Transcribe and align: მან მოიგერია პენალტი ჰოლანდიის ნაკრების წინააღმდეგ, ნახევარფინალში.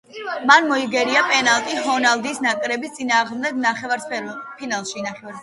მან 0.51 0.69
მოიგერია 0.69 1.21
პენალტი 1.31 1.77
ჰოლანდიის 1.89 2.41
ნაკრების 2.47 2.97
წინააღმდეგ, 2.97 3.61
ნახევარფინალში. 3.67 5.07